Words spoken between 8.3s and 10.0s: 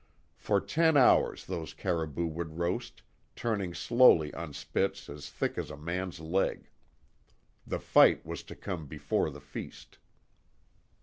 to come before the feast.